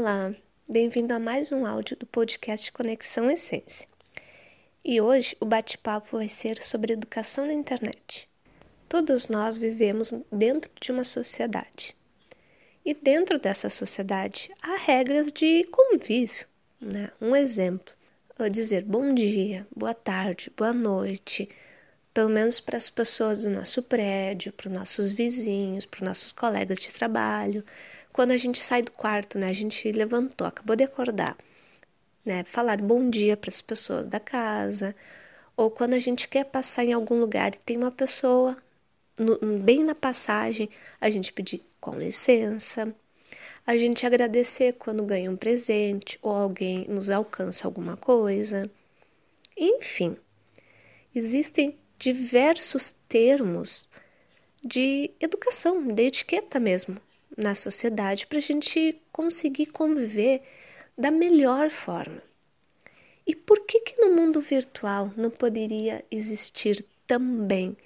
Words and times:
Olá, 0.00 0.32
bem-vindo 0.68 1.12
a 1.12 1.18
mais 1.18 1.50
um 1.50 1.66
áudio 1.66 1.96
do 1.96 2.06
podcast 2.06 2.70
Conexão 2.70 3.28
Essência. 3.28 3.88
E 4.84 5.00
hoje 5.00 5.36
o 5.40 5.44
bate-papo 5.44 6.16
vai 6.16 6.28
ser 6.28 6.62
sobre 6.62 6.92
educação 6.92 7.44
na 7.44 7.52
internet. 7.52 8.28
Todos 8.88 9.26
nós 9.26 9.58
vivemos 9.58 10.14
dentro 10.30 10.70
de 10.80 10.92
uma 10.92 11.02
sociedade. 11.02 11.96
E 12.84 12.94
dentro 12.94 13.40
dessa 13.40 13.68
sociedade 13.68 14.52
há 14.62 14.76
regras 14.76 15.32
de 15.32 15.64
convívio. 15.64 16.46
Né? 16.80 17.10
Um 17.20 17.34
exemplo: 17.34 17.92
dizer 18.52 18.84
bom 18.84 19.12
dia, 19.12 19.66
boa 19.74 19.94
tarde, 19.94 20.52
boa 20.56 20.72
noite, 20.72 21.48
pelo 22.14 22.28
menos 22.28 22.60
para 22.60 22.76
as 22.76 22.88
pessoas 22.88 23.42
do 23.42 23.50
nosso 23.50 23.82
prédio, 23.82 24.52
para 24.52 24.68
os 24.68 24.72
nossos 24.72 25.10
vizinhos, 25.10 25.86
para 25.86 25.98
os 25.98 26.06
nossos 26.06 26.30
colegas 26.30 26.78
de 26.78 26.94
trabalho 26.94 27.64
quando 28.12 28.32
a 28.32 28.36
gente 28.36 28.58
sai 28.58 28.82
do 28.82 28.92
quarto, 28.92 29.38
né? 29.38 29.48
A 29.48 29.52
gente 29.52 29.90
levantou, 29.92 30.46
acabou 30.46 30.76
de 30.76 30.84
acordar, 30.84 31.36
né? 32.24 32.44
Falar 32.44 32.80
bom 32.80 33.08
dia 33.08 33.36
para 33.36 33.50
as 33.50 33.60
pessoas 33.60 34.06
da 34.08 34.20
casa, 34.20 34.94
ou 35.56 35.70
quando 35.70 35.94
a 35.94 35.98
gente 35.98 36.28
quer 36.28 36.44
passar 36.44 36.84
em 36.84 36.92
algum 36.92 37.18
lugar 37.18 37.54
e 37.54 37.58
tem 37.58 37.76
uma 37.76 37.90
pessoa 37.90 38.56
no, 39.18 39.38
bem 39.58 39.82
na 39.84 39.94
passagem, 39.94 40.70
a 41.00 41.10
gente 41.10 41.32
pedir 41.32 41.62
com 41.80 41.98
licença, 41.98 42.94
a 43.66 43.76
gente 43.76 44.06
agradecer 44.06 44.74
quando 44.74 45.04
ganha 45.04 45.30
um 45.30 45.36
presente 45.36 46.18
ou 46.22 46.34
alguém 46.34 46.86
nos 46.88 47.10
alcança 47.10 47.66
alguma 47.66 47.96
coisa. 47.96 48.70
Enfim, 49.56 50.16
existem 51.14 51.76
diversos 51.98 52.94
termos 53.08 53.88
de 54.62 55.10
educação, 55.20 55.86
de 55.86 56.02
etiqueta 56.04 56.60
mesmo, 56.60 57.00
na 57.38 57.54
sociedade 57.54 58.26
para 58.26 58.38
a 58.38 58.42
gente 58.42 59.00
conseguir 59.12 59.66
conviver 59.66 60.42
da 60.96 61.10
melhor 61.10 61.70
forma. 61.70 62.20
E 63.24 63.36
por 63.36 63.64
que 63.64 63.80
que 63.80 64.00
no 64.00 64.16
mundo 64.16 64.40
virtual 64.40 65.12
não 65.16 65.30
poderia 65.30 66.04
existir 66.10 66.84
também 67.06 67.76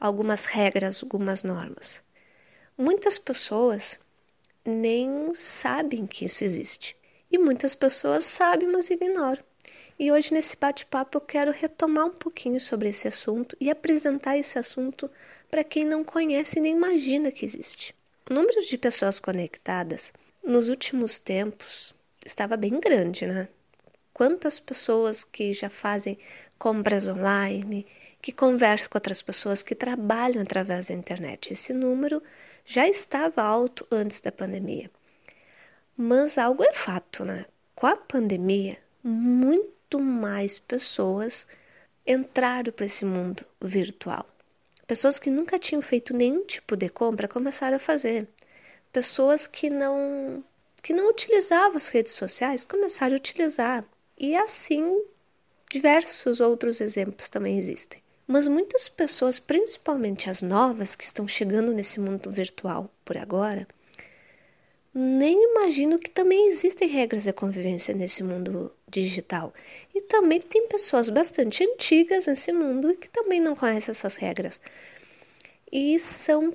algumas 0.00 0.46
regras, 0.46 1.02
algumas 1.02 1.44
normas? 1.44 2.02
Muitas 2.76 3.16
pessoas 3.18 4.00
nem 4.64 5.32
sabem 5.34 6.06
que 6.06 6.24
isso 6.24 6.42
existe. 6.42 6.96
E 7.30 7.38
muitas 7.38 7.74
pessoas 7.74 8.24
sabem, 8.24 8.68
mas 8.68 8.90
ignoram. 8.90 9.42
E 9.98 10.10
hoje, 10.12 10.32
nesse 10.32 10.56
bate-papo, 10.56 11.16
eu 11.16 11.20
quero 11.20 11.50
retomar 11.52 12.06
um 12.06 12.10
pouquinho 12.10 12.60
sobre 12.60 12.88
esse 12.88 13.08
assunto 13.08 13.56
e 13.60 13.70
apresentar 13.70 14.36
esse 14.36 14.58
assunto 14.58 15.10
para 15.50 15.64
quem 15.64 15.84
não 15.84 16.04
conhece 16.04 16.60
nem 16.60 16.76
imagina 16.76 17.30
que 17.30 17.44
existe. 17.44 17.94
O 18.28 18.34
número 18.34 18.60
de 18.60 18.76
pessoas 18.76 19.20
conectadas 19.20 20.12
nos 20.42 20.68
últimos 20.68 21.16
tempos 21.16 21.94
estava 22.24 22.56
bem 22.56 22.80
grande, 22.80 23.24
né? 23.24 23.48
Quantas 24.12 24.58
pessoas 24.58 25.22
que 25.22 25.52
já 25.52 25.70
fazem 25.70 26.18
compras 26.58 27.06
online, 27.06 27.86
que 28.20 28.32
conversam 28.32 28.88
com 28.90 28.98
outras 28.98 29.22
pessoas, 29.22 29.62
que 29.62 29.76
trabalham 29.76 30.42
através 30.42 30.88
da 30.88 30.94
internet. 30.94 31.52
Esse 31.52 31.72
número 31.72 32.20
já 32.64 32.88
estava 32.88 33.42
alto 33.42 33.86
antes 33.92 34.20
da 34.20 34.32
pandemia. 34.32 34.90
Mas 35.96 36.36
algo 36.36 36.64
é 36.64 36.72
fato, 36.72 37.24
né? 37.24 37.46
Com 37.76 37.86
a 37.86 37.94
pandemia, 37.94 38.76
muito 39.04 40.00
mais 40.00 40.58
pessoas 40.58 41.46
entraram 42.04 42.72
para 42.72 42.86
esse 42.86 43.04
mundo 43.04 43.44
virtual. 43.60 44.26
Pessoas 44.86 45.18
que 45.18 45.30
nunca 45.30 45.58
tinham 45.58 45.82
feito 45.82 46.16
nenhum 46.16 46.44
tipo 46.44 46.76
de 46.76 46.88
compra 46.88 47.26
começaram 47.26 47.76
a 47.76 47.80
fazer. 47.80 48.28
Pessoas 48.92 49.46
que 49.46 49.68
não 49.68 50.44
que 50.82 50.92
não 50.92 51.10
utilizavam 51.10 51.76
as 51.76 51.88
redes 51.88 52.12
sociais 52.12 52.64
começaram 52.64 53.14
a 53.14 53.16
utilizar. 53.16 53.84
E 54.16 54.36
assim 54.36 55.02
diversos 55.68 56.40
outros 56.40 56.80
exemplos 56.80 57.28
também 57.28 57.58
existem. 57.58 58.00
Mas 58.26 58.46
muitas 58.46 58.88
pessoas, 58.88 59.38
principalmente 59.38 60.30
as 60.30 60.42
novas 60.42 60.94
que 60.94 61.04
estão 61.04 61.26
chegando 61.26 61.72
nesse 61.72 62.00
mundo 62.00 62.30
virtual 62.30 62.90
por 63.04 63.16
agora, 63.16 63.66
nem 64.94 65.52
imaginam 65.52 65.98
que 65.98 66.10
também 66.10 66.48
existem 66.48 66.88
regras 66.88 67.24
de 67.24 67.32
convivência 67.32 67.94
nesse 67.94 68.22
mundo 68.22 68.72
digital. 68.88 69.52
E 69.94 70.00
também 70.00 70.40
tem 70.40 70.68
pessoas 70.68 71.10
bastante 71.10 71.64
antigas 71.64 72.26
nesse 72.26 72.52
mundo 72.52 72.96
que 72.96 73.08
também 73.08 73.40
não 73.40 73.56
conhecem 73.56 73.90
essas 73.90 74.16
regras. 74.16 74.60
E 75.70 75.98
são 75.98 76.54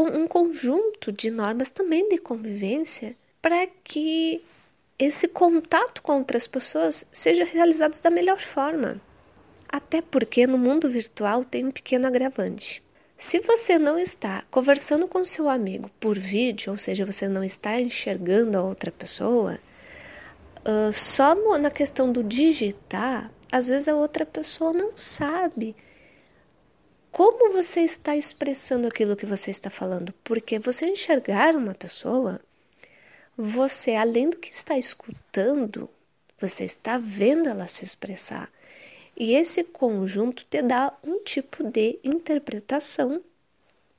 um 0.00 0.26
conjunto 0.26 1.12
de 1.12 1.30
normas 1.30 1.70
também 1.70 2.08
de 2.08 2.18
convivência 2.18 3.16
para 3.40 3.66
que 3.84 4.42
esse 4.98 5.28
contato 5.28 6.00
com 6.02 6.18
outras 6.18 6.46
pessoas 6.46 7.06
seja 7.12 7.44
realizado 7.44 8.00
da 8.00 8.10
melhor 8.10 8.38
forma. 8.38 9.00
Até 9.68 10.00
porque 10.00 10.46
no 10.46 10.56
mundo 10.56 10.88
virtual 10.88 11.44
tem 11.44 11.66
um 11.66 11.70
pequeno 11.70 12.06
agravante. 12.06 12.82
Se 13.18 13.38
você 13.40 13.78
não 13.78 13.98
está 13.98 14.44
conversando 14.50 15.06
com 15.06 15.24
seu 15.24 15.48
amigo 15.48 15.90
por 16.00 16.18
vídeo, 16.18 16.72
ou 16.72 16.78
seja, 16.78 17.04
você 17.04 17.28
não 17.28 17.42
está 17.42 17.80
enxergando 17.80 18.58
a 18.58 18.62
outra 18.62 18.90
pessoa, 18.90 19.58
uh, 20.64 20.92
só 20.92 21.34
no, 21.34 21.56
na 21.58 21.70
questão 21.70 22.10
do 22.10 22.22
digitar, 22.22 23.30
às 23.50 23.68
vezes 23.68 23.88
a 23.88 23.94
outra 23.94 24.24
pessoa 24.24 24.72
não 24.72 24.96
sabe 24.96 25.76
como 27.10 27.52
você 27.52 27.80
está 27.80 28.16
expressando 28.16 28.88
aquilo 28.88 29.14
que 29.14 29.26
você 29.26 29.50
está 29.50 29.68
falando. 29.68 30.14
Porque 30.24 30.58
você 30.58 30.86
enxergar 30.86 31.54
uma 31.54 31.74
pessoa, 31.74 32.40
você, 33.36 33.94
além 33.94 34.30
do 34.30 34.38
que 34.38 34.50
está 34.50 34.78
escutando, 34.78 35.88
você 36.40 36.64
está 36.64 36.98
vendo 36.98 37.48
ela 37.48 37.66
se 37.66 37.84
expressar. 37.84 38.50
E 39.16 39.34
esse 39.34 39.64
conjunto 39.64 40.44
te 40.48 40.62
dá 40.62 40.92
um 41.04 41.22
tipo 41.22 41.62
de 41.62 41.98
interpretação 42.02 43.22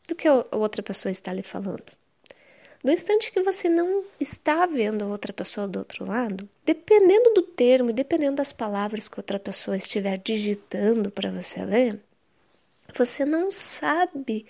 do 0.08 0.16
que 0.16 0.28
a 0.28 0.46
outra 0.52 0.82
pessoa 0.82 1.12
está 1.12 1.32
lhe 1.32 1.44
falando. 1.44 2.03
No 2.84 2.92
instante 2.92 3.32
que 3.32 3.42
você 3.42 3.70
não 3.70 4.04
está 4.20 4.66
vendo 4.66 5.04
a 5.04 5.08
outra 5.08 5.32
pessoa 5.32 5.68
do 5.68 5.80
outro 5.80 6.06
lado, 6.06 6.50
dependendo 6.66 7.34
do 7.34 7.42
termo 7.42 7.90
e 7.90 7.94
dependendo 7.94 8.36
das 8.36 8.52
palavras 8.52 9.08
que 9.08 9.18
outra 9.18 9.40
pessoa 9.40 9.78
estiver 9.78 10.18
digitando 10.18 11.10
para 11.10 11.32
você 11.32 11.64
ler, 11.64 12.00
você 12.94 13.24
não 13.24 13.50
sabe 13.50 14.46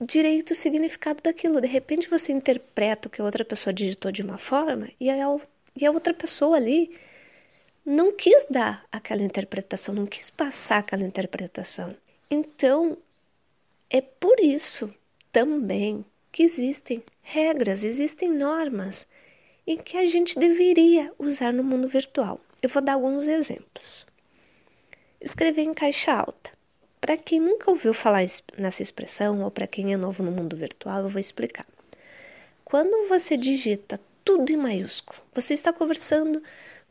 direito 0.00 0.52
o 0.52 0.54
significado 0.54 1.20
daquilo. 1.20 1.60
De 1.60 1.66
repente 1.66 2.08
você 2.08 2.30
interpreta 2.30 3.08
o 3.08 3.10
que 3.10 3.20
a 3.20 3.24
outra 3.24 3.44
pessoa 3.44 3.74
digitou 3.74 4.12
de 4.12 4.22
uma 4.22 4.38
forma 4.38 4.88
e 5.00 5.10
a, 5.10 5.16
e 5.76 5.84
a 5.84 5.90
outra 5.90 6.14
pessoa 6.14 6.56
ali 6.56 6.96
não 7.84 8.12
quis 8.12 8.46
dar 8.48 8.84
aquela 8.92 9.22
interpretação, 9.22 9.92
não 9.92 10.06
quis 10.06 10.30
passar 10.30 10.78
aquela 10.78 11.02
interpretação. 11.02 11.96
Então, 12.30 12.96
é 13.90 14.00
por 14.00 14.38
isso 14.38 14.94
também 15.32 16.04
que 16.38 16.44
existem 16.44 17.02
regras, 17.20 17.82
existem 17.82 18.30
normas 18.30 19.08
em 19.66 19.76
que 19.76 19.96
a 19.96 20.06
gente 20.06 20.38
deveria 20.38 21.12
usar 21.18 21.52
no 21.52 21.64
mundo 21.64 21.88
virtual. 21.88 22.40
Eu 22.62 22.68
vou 22.68 22.80
dar 22.80 22.92
alguns 22.92 23.26
exemplos. 23.26 24.06
Escrever 25.20 25.62
em 25.62 25.74
caixa 25.74 26.12
alta. 26.12 26.52
Para 27.00 27.16
quem 27.16 27.40
nunca 27.40 27.72
ouviu 27.72 27.92
falar 27.92 28.24
nessa 28.56 28.82
expressão 28.82 29.42
ou 29.42 29.50
para 29.50 29.66
quem 29.66 29.92
é 29.92 29.96
novo 29.96 30.22
no 30.22 30.30
mundo 30.30 30.56
virtual, 30.56 31.02
eu 31.02 31.08
vou 31.08 31.18
explicar. 31.18 31.66
Quando 32.64 33.08
você 33.08 33.36
digita 33.36 34.00
tudo 34.24 34.52
em 34.52 34.56
maiúsculo, 34.56 35.20
você 35.34 35.54
está 35.54 35.72
conversando 35.72 36.40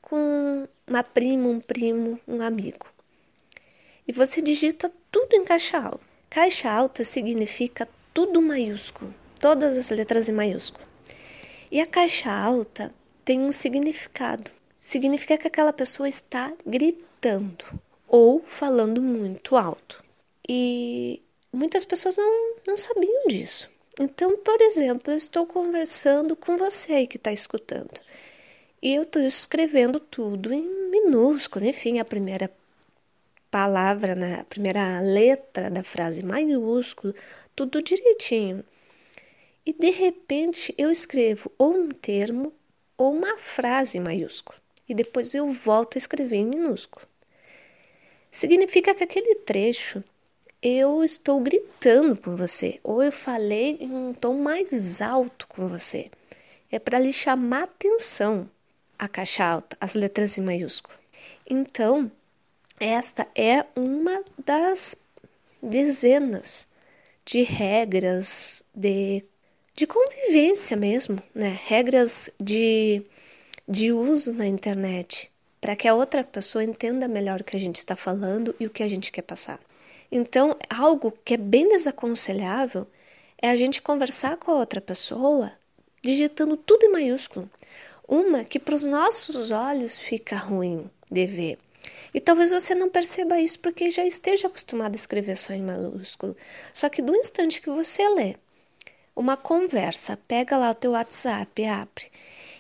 com 0.02 0.68
uma 0.86 1.04
prima, 1.04 1.48
um 1.48 1.62
primo, 1.62 2.20
um 2.28 2.42
amigo. 2.42 2.86
E 4.06 4.12
você 4.12 4.42
digita 4.42 4.92
tudo 5.10 5.34
em 5.38 5.46
caixa 5.46 5.78
alta. 5.78 6.06
Caixa 6.30 6.70
alta 6.70 7.06
significa 7.06 7.88
tudo 8.14 8.42
maiúsculo, 8.42 9.16
todas 9.40 9.78
as 9.78 9.90
letras 9.90 10.30
em 10.30 10.34
maiúsculo. 10.34 10.86
E 11.72 11.82
a 11.82 11.86
caixa 11.86 12.32
alta 12.32 12.94
tem 13.26 13.42
um 13.42 13.52
significado. 13.52 14.50
Significa 14.80 15.38
que 15.38 15.48
aquela 15.48 15.74
pessoa 15.74 16.08
está 16.08 16.54
gritando 16.66 17.66
ou 18.08 18.42
falando 18.42 19.02
muito 19.02 19.58
alto. 19.58 20.02
E 20.48 21.22
muitas 21.52 21.84
pessoas 21.84 22.16
não, 22.16 22.56
não 22.66 22.78
sabiam 22.78 23.28
disso. 23.28 23.70
Então, 24.00 24.38
por 24.38 24.62
exemplo, 24.62 25.12
eu 25.12 25.18
estou 25.18 25.46
conversando 25.46 26.36
com 26.36 26.56
você 26.56 26.94
aí 26.94 27.08
que 27.08 27.18
está 27.18 27.32
escutando. 27.32 28.00
E 28.82 28.94
eu 28.94 29.02
estou 29.02 29.22
escrevendo 29.22 30.00
tudo 30.00 30.54
em 30.54 30.90
minúsculo, 30.90 31.66
enfim, 31.66 32.00
a 32.00 32.06
primeira 32.06 32.50
palavra, 33.50 34.14
né, 34.14 34.42
a 34.42 34.44
primeira 34.44 35.00
letra 35.02 35.70
da 35.70 35.84
frase 35.84 36.24
maiúsculo, 36.24 37.14
tudo 37.56 37.82
direitinho. 37.82 38.64
E 39.68 39.74
de 39.74 39.90
repente 39.90 40.74
eu 40.78 40.90
escrevo 40.90 41.52
ou 41.58 41.76
um 41.76 41.90
termo 41.90 42.54
ou 42.98 43.14
uma 43.14 43.38
frase 43.38 43.98
em 43.98 44.02
maiúsculo. 44.02 44.58
E 44.88 44.94
depois 44.94 45.36
eu 45.36 45.52
volto 45.52 45.96
a 45.96 46.00
escrever 46.00 46.38
em 46.38 46.46
minúsculo. 46.46 47.06
Significa 48.32 48.96
que 48.96 49.04
aquele 49.04 49.36
trecho 49.36 50.02
eu 50.62 51.04
estou 51.04 51.42
gritando 51.42 52.16
com 52.16 52.34
você, 52.34 52.80
ou 52.82 53.04
eu 53.04 53.12
falei 53.12 53.78
em 53.82 53.94
um 53.94 54.14
tom 54.14 54.36
mais 54.36 55.02
alto 55.02 55.46
com 55.50 55.68
você. 55.68 56.10
é 56.72 56.80
para 56.80 56.98
lhe 56.98 57.12
chamar 57.12 57.64
atenção 57.64 58.50
a 58.98 59.10
caixa 59.10 59.44
alta, 59.44 59.76
as 59.82 59.96
letras 59.96 60.38
em 60.38 60.44
maiúsculo. 60.44 60.98
Então, 61.46 62.10
esta 62.80 63.28
é 63.36 63.66
uma 63.76 64.24
das 64.38 64.96
dezenas 65.62 66.70
de 67.26 67.44
regras 67.44 68.64
de, 68.74 69.26
de 69.78 69.86
convivência 69.86 70.76
mesmo, 70.76 71.22
né? 71.36 71.56
Regras 71.66 72.32
de, 72.42 73.04
de 73.70 73.94
uso 73.94 74.34
na 74.34 74.48
internet, 74.48 75.32
para 75.62 75.76
que 75.76 75.88
a 75.88 75.94
outra 75.94 76.24
pessoa 76.24 76.64
entenda 76.64 77.08
melhor 77.08 77.42
o 77.42 77.44
que 77.44 77.56
a 77.56 77.60
gente 77.60 77.76
está 77.76 77.96
falando 77.96 78.56
e 78.60 78.66
o 78.66 78.72
que 78.72 78.82
a 78.82 78.88
gente 78.88 79.12
quer 79.12 79.22
passar. 79.22 79.60
Então, 80.12 80.58
algo 80.68 81.14
que 81.24 81.36
é 81.36 81.38
bem 81.38 81.70
desaconselhável 81.70 82.88
é 83.40 83.52
a 83.52 83.56
gente 83.56 83.80
conversar 83.80 84.38
com 84.38 84.50
a 84.50 84.56
outra 84.56 84.82
pessoa 84.82 85.54
digitando 86.02 86.58
tudo 86.58 86.84
em 86.84 86.92
maiúsculo. 86.92 87.48
Uma 88.08 88.44
que 88.44 88.58
para 88.58 88.74
os 88.74 88.84
nossos 88.84 89.52
olhos 89.52 90.00
fica 90.00 90.36
ruim 90.36 90.90
de 91.12 91.28
ver. 91.28 91.60
E 92.16 92.20
talvez 92.20 92.50
você 92.50 92.74
não 92.74 92.90
perceba 92.90 93.40
isso 93.40 93.60
porque 93.60 93.92
já 93.92 94.04
esteja 94.04 94.48
acostumado 94.48 94.94
a 94.94 94.96
escrever 94.96 95.38
só 95.38 95.54
em 95.54 95.62
maiúsculo. 95.62 96.36
Só 96.74 96.90
que 96.90 97.00
do 97.00 97.16
instante 97.16 97.62
que 97.62 97.70
você 97.70 98.02
lê 98.16 98.38
uma 99.18 99.36
conversa, 99.36 100.18
pega 100.28 100.56
lá 100.58 100.70
o 100.70 100.76
teu 100.76 100.92
WhatsApp, 100.92 101.66
abre, 101.66 102.06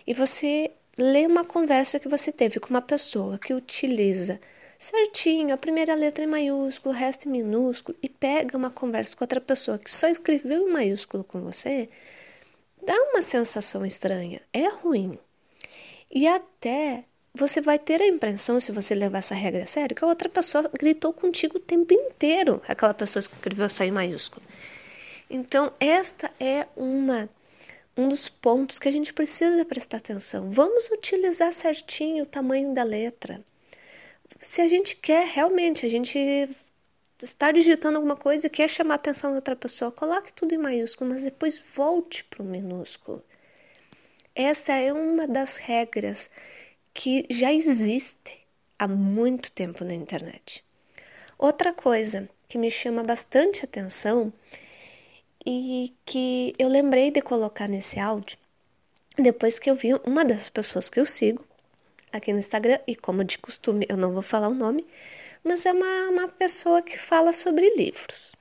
e 0.07 0.13
você 0.13 0.71
lê 0.98 1.27
uma 1.27 1.45
conversa 1.45 2.00
que 2.00 2.09
você 2.09 2.31
teve 2.31 2.59
com 2.59 2.69
uma 2.71 2.81
pessoa 2.81 3.38
que 3.38 3.54
utiliza 3.54 4.39
certinho 4.80 5.54
a 5.54 5.57
primeira 5.57 5.94
letra 5.94 6.24
em 6.24 6.27
maiúsculo, 6.27 6.94
o 6.94 6.98
resto 6.98 7.27
em 7.27 7.31
minúsculo, 7.31 7.95
e 8.01 8.09
pega 8.09 8.57
uma 8.57 8.71
conversa 8.71 9.15
com 9.15 9.24
outra 9.24 9.39
pessoa 9.39 9.77
que 9.77 9.94
só 9.94 10.07
escreveu 10.07 10.68
em 10.68 10.71
maiúsculo 10.71 11.24
com 11.24 11.42
você, 11.42 11.89
dá 12.83 12.95
uma 13.12 13.21
sensação 13.21 13.86
estranha, 13.86 14.42
é 14.51 14.68
ruim. 14.68 15.19
E 16.09 16.27
até 16.27 17.04
você 17.36 17.62
vai 17.62 17.77
ter 17.77 18.01
a 18.01 18.07
impressão, 18.07 18.59
se 18.59 18.71
você 18.71 18.95
levar 18.95 19.19
essa 19.19 19.36
regra 19.36 19.62
a 19.62 19.68
sério, 19.68 19.95
que 19.95 20.04
a 20.04 20.07
outra 20.07 20.27
pessoa 20.27 20.68
gritou 20.74 21.13
contigo 21.13 21.57
o 21.57 21.62
tempo 21.62 21.94
inteiro, 21.94 22.62
aquela 22.68 22.95
pessoa 22.95 23.21
que 23.21 23.31
escreveu 23.31 23.69
só 23.69 23.83
em 23.83 23.92
maiúsculo. 23.92 24.44
Então, 25.29 25.71
esta 25.79 26.31
é 26.39 26.68
uma 26.75 27.29
um 27.97 28.07
dos 28.07 28.29
pontos 28.29 28.77
que 28.77 28.88
a 28.88 28.91
gente 28.91 29.12
precisa 29.12 29.65
prestar 29.65 29.97
atenção. 29.97 30.51
Vamos 30.51 30.89
utilizar 30.91 31.51
certinho 31.51 32.24
o 32.24 32.27
tamanho 32.27 32.71
da 32.74 32.83
letra. 32.83 33.44
Se 34.39 34.62
a 34.62 34.68
gente 34.68 34.95
quer 34.95 35.25
realmente, 35.25 35.83
a 35.83 35.89
gente 35.89 36.47
está 37.24 37.51
digitando 37.51 37.97
alguma 37.97 38.15
coisa 38.15 38.45
e 38.45 38.50
quer 38.51 38.69
chamar 38.69 38.94
a 38.94 38.97
atenção 38.97 39.31
da 39.31 39.38
outra 39.38 39.56
pessoa, 39.56 39.91
coloque 39.91 40.31
tudo 40.31 40.53
em 40.53 40.59
maiúsculo, 40.59 41.09
mas 41.09 41.24
depois 41.24 41.59
volte 41.75 42.23
para 42.23 42.44
o 42.44 42.45
minúsculo. 42.45 43.23
Essa 44.35 44.73
é 44.73 44.94
uma 44.94 45.27
das 45.27 45.56
regras 45.56 46.30
que 46.94 47.25
já 47.31 47.51
existe 47.51 48.45
há 48.77 48.88
muito 48.88 49.51
tempo 49.51 49.83
na 49.83 49.95
internet. 49.95 50.63
Outra 51.39 51.73
coisa 51.73 52.30
que 52.47 52.59
me 52.59 52.69
chama 52.69 53.03
bastante 53.03 53.65
atenção 53.65 54.31
e 55.49 55.95
que 56.05 56.53
eu 56.59 56.67
lembrei 56.67 57.09
de 57.09 57.21
colocar 57.21 57.69
nesse 57.69 57.99
áudio 57.99 58.38
depois 59.17 59.57
que 59.57 59.69
eu 59.69 59.75
vi 59.75 59.94
uma 60.05 60.25
das 60.25 60.49
pessoas 60.49 60.89
que 60.89 60.99
eu 60.99 61.05
sigo 61.05 61.45
aqui 62.11 62.33
no 62.33 62.39
Instagram, 62.39 62.79
e 62.85 62.95
como 62.95 63.23
de 63.23 63.38
costume 63.38 63.85
eu 63.89 63.97
não 63.97 64.11
vou 64.11 64.21
falar 64.21 64.49
o 64.49 64.53
nome, 64.53 64.85
mas 65.44 65.65
é 65.65 65.71
uma, 65.71 66.09
uma 66.09 66.27
pessoa 66.27 66.81
que 66.81 66.97
fala 66.97 67.33
sobre 67.33 67.69
livros. 67.75 68.33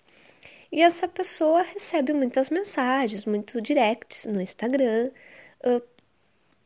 E 0.71 0.83
essa 0.83 1.07
pessoa 1.09 1.63
recebe 1.63 2.13
muitas 2.13 2.51
mensagens, 2.51 3.25
muito 3.25 3.61
directs 3.61 4.27
no 4.27 4.41
Instagram, 4.41 5.11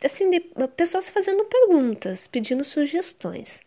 assim, 0.02 0.30
de 0.30 0.40
pessoas 0.76 1.08
fazendo 1.08 1.44
perguntas, 1.44 2.26
pedindo 2.26 2.64
sugestões. 2.64 3.62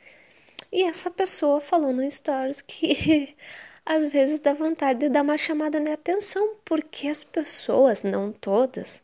E 0.71 0.83
essa 0.83 1.11
pessoa 1.11 1.61
falou 1.61 1.93
no 1.93 2.09
Stories 2.09 2.61
que 2.61 3.35
às 3.85 4.12
vezes 4.12 4.39
dá 4.39 4.53
vontade 4.53 5.00
de 5.01 5.09
dar 5.09 5.21
uma 5.24 5.38
chamada 5.38 5.80
de 5.80 5.89
atenção, 5.91 6.56
porque 6.65 7.07
as 7.07 7.24
pessoas, 7.24 8.03
não 8.03 8.31
todas, 8.31 9.01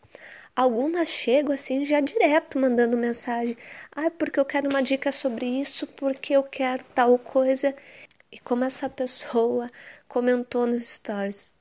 algumas 0.56 1.10
chegam 1.10 1.54
assim 1.54 1.86
já 1.86 2.00
direto 2.02 2.60
mandando 2.60 2.98
mensagem: 2.98 3.58
"Ai, 3.96 4.08
ah, 4.08 4.12
porque 4.12 4.40
eu 4.40 4.46
quero 4.46 4.70
uma 4.70 4.81
dica 4.84 5.12
sobre 5.12 5.46
isso, 5.48 5.88
porque 5.88 6.34
eu 6.36 6.44
quero 6.44 6.84
tal 6.96 7.18
coisa". 7.20 7.76
E 8.31 8.40
como 8.40 8.64
essa 8.64 8.90
pessoa 8.90 9.70
comentou 10.08 10.68
nos 10.68 10.84
stories: 10.90 11.56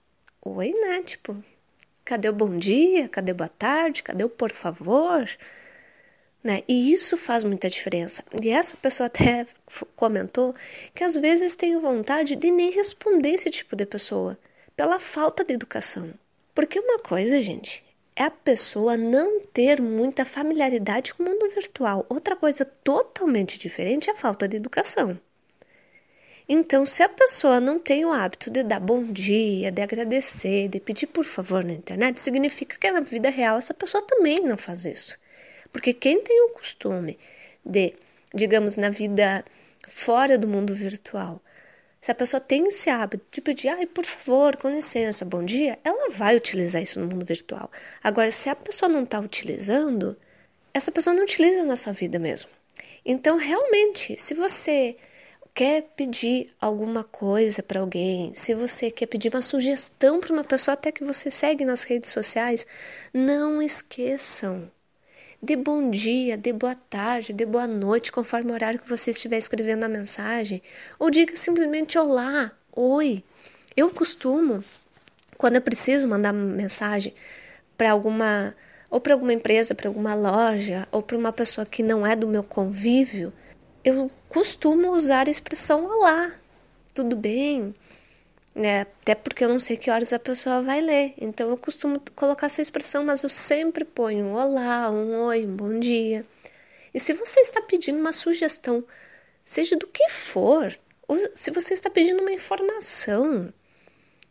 "Oi, 0.44 0.70
né? 0.72 1.02
Tipo, 1.02 1.36
cadê 2.04 2.28
o 2.28 2.32
bom 2.32 2.58
dia? 2.58 3.08
Cadê 3.08 3.32
boa 3.34 3.48
tarde? 3.48 4.02
Cadê 4.02 4.24
o 4.24 4.30
por 4.30 4.50
favor?" 4.52 5.28
Né? 6.48 6.62
E 6.66 6.94
isso 6.94 7.18
faz 7.18 7.44
muita 7.44 7.68
diferença. 7.68 8.24
E 8.42 8.48
essa 8.48 8.74
pessoa 8.74 9.08
até 9.08 9.46
comentou 9.94 10.54
que 10.94 11.04
às 11.04 11.14
vezes 11.14 11.54
tem 11.54 11.78
vontade 11.78 12.36
de 12.36 12.50
nem 12.50 12.70
responder 12.70 13.32
esse 13.32 13.50
tipo 13.50 13.76
de 13.76 13.84
pessoa, 13.84 14.38
pela 14.74 14.98
falta 14.98 15.44
de 15.44 15.52
educação. 15.52 16.10
Porque 16.54 16.80
uma 16.80 17.00
coisa, 17.00 17.42
gente, 17.42 17.84
é 18.16 18.22
a 18.22 18.30
pessoa 18.30 18.96
não 18.96 19.40
ter 19.40 19.78
muita 19.78 20.24
familiaridade 20.24 21.12
com 21.12 21.22
o 21.22 21.26
mundo 21.26 21.50
virtual. 21.50 22.06
Outra 22.08 22.34
coisa 22.34 22.64
totalmente 22.64 23.58
diferente 23.58 24.08
é 24.08 24.14
a 24.14 24.16
falta 24.16 24.48
de 24.48 24.56
educação. 24.56 25.20
Então, 26.48 26.86
se 26.86 27.02
a 27.02 27.10
pessoa 27.10 27.60
não 27.60 27.78
tem 27.78 28.06
o 28.06 28.10
hábito 28.10 28.50
de 28.50 28.62
dar 28.62 28.80
bom 28.80 29.02
dia, 29.02 29.70
de 29.70 29.82
agradecer, 29.82 30.68
de 30.68 30.80
pedir 30.80 31.08
por 31.08 31.26
favor 31.26 31.62
na 31.62 31.74
internet, 31.74 32.18
significa 32.18 32.78
que 32.78 32.90
na 32.90 33.00
vida 33.00 33.28
real 33.28 33.58
essa 33.58 33.74
pessoa 33.74 34.02
também 34.02 34.40
não 34.40 34.56
faz 34.56 34.86
isso. 34.86 35.18
Porque 35.72 35.92
quem 35.92 36.22
tem 36.22 36.42
o 36.46 36.50
costume 36.50 37.18
de, 37.64 37.94
digamos, 38.34 38.76
na 38.76 38.90
vida 38.90 39.44
fora 39.86 40.38
do 40.38 40.48
mundo 40.48 40.74
virtual, 40.74 41.40
se 42.00 42.10
a 42.10 42.14
pessoa 42.14 42.40
tem 42.40 42.66
esse 42.68 42.88
hábito 42.88 43.24
de 43.30 43.40
pedir, 43.40 43.68
ai, 43.68 43.86
por 43.86 44.04
favor, 44.04 44.56
com 44.56 44.70
licença, 44.70 45.24
bom 45.24 45.44
dia, 45.44 45.78
ela 45.84 46.10
vai 46.10 46.36
utilizar 46.36 46.80
isso 46.80 47.00
no 47.00 47.06
mundo 47.06 47.24
virtual. 47.24 47.70
Agora, 48.02 48.30
se 48.30 48.48
a 48.48 48.54
pessoa 48.54 48.88
não 48.88 49.02
está 49.02 49.18
utilizando, 49.18 50.16
essa 50.72 50.92
pessoa 50.92 51.14
não 51.14 51.24
utiliza 51.24 51.64
na 51.64 51.76
sua 51.76 51.92
vida 51.92 52.18
mesmo. 52.18 52.50
Então, 53.04 53.36
realmente, 53.36 54.20
se 54.20 54.34
você 54.34 54.96
quer 55.54 55.82
pedir 55.96 56.48
alguma 56.60 57.02
coisa 57.02 57.64
para 57.64 57.80
alguém, 57.80 58.32
se 58.32 58.54
você 58.54 58.92
quer 58.92 59.06
pedir 59.06 59.28
uma 59.34 59.42
sugestão 59.42 60.20
para 60.20 60.32
uma 60.32 60.44
pessoa 60.44 60.74
até 60.74 60.92
que 60.92 61.02
você 61.02 61.32
segue 61.32 61.64
nas 61.64 61.82
redes 61.82 62.10
sociais, 62.10 62.64
não 63.12 63.60
esqueçam 63.60 64.70
Dê 65.40 65.54
bom 65.54 65.88
dia, 65.88 66.36
dê 66.36 66.52
boa 66.52 66.74
tarde, 66.74 67.32
dê 67.32 67.46
boa 67.46 67.68
noite, 67.68 68.10
conforme 68.10 68.50
o 68.50 68.54
horário 68.54 68.80
que 68.80 68.88
você 68.88 69.12
estiver 69.12 69.38
escrevendo 69.38 69.84
a 69.84 69.88
mensagem. 69.88 70.60
Ou 70.98 71.10
diga 71.10 71.36
simplesmente 71.36 71.96
olá, 71.96 72.50
oi. 72.74 73.22
Eu 73.76 73.88
costumo, 73.88 74.64
quando 75.36 75.54
eu 75.54 75.62
preciso 75.62 76.08
mandar 76.08 76.32
mensagem 76.32 77.14
para 77.76 77.92
alguma 77.92 78.52
ou 78.90 79.00
para 79.00 79.14
alguma 79.14 79.32
empresa, 79.32 79.76
para 79.76 79.88
alguma 79.88 80.14
loja, 80.14 80.88
ou 80.90 81.02
para 81.02 81.16
uma 81.16 81.32
pessoa 81.32 81.64
que 81.64 81.82
não 81.84 82.04
é 82.04 82.16
do 82.16 82.26
meu 82.26 82.42
convívio, 82.42 83.32
eu 83.84 84.10
costumo 84.28 84.90
usar 84.90 85.28
a 85.28 85.30
expressão 85.30 85.84
olá, 85.84 86.32
tudo 86.92 87.14
bem? 87.14 87.74
Né? 88.58 88.82
Até 88.82 89.14
porque 89.14 89.44
eu 89.44 89.48
não 89.48 89.60
sei 89.60 89.76
que 89.76 89.90
horas 89.90 90.12
a 90.12 90.18
pessoa 90.18 90.60
vai 90.62 90.80
ler. 90.80 91.14
Então 91.16 91.48
eu 91.48 91.56
costumo 91.56 92.02
colocar 92.14 92.46
essa 92.46 92.60
expressão, 92.60 93.04
mas 93.04 93.22
eu 93.22 93.30
sempre 93.30 93.84
ponho 93.84 94.26
um 94.26 94.34
olá, 94.34 94.90
um 94.90 95.20
oi, 95.26 95.46
um 95.46 95.56
bom 95.56 95.78
dia. 95.78 96.26
E 96.92 96.98
se 96.98 97.12
você 97.12 97.40
está 97.40 97.62
pedindo 97.62 97.98
uma 97.98 98.12
sugestão, 98.12 98.84
seja 99.44 99.76
do 99.76 99.86
que 99.86 100.08
for, 100.08 100.76
ou 101.06 101.16
se 101.34 101.50
você 101.50 101.74
está 101.74 101.88
pedindo 101.88 102.20
uma 102.20 102.32
informação, 102.32 103.52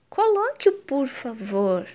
coloque 0.09 0.69
o 0.69 0.73
por 0.73 1.07
favor. 1.07 1.87